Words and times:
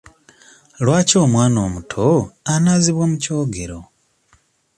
Lwaki 0.83 1.15
omwana 1.25 1.57
omuto 1.67 2.05
anaazibwa 2.53 3.05
mu 3.11 3.15
kyogero? 3.23 3.79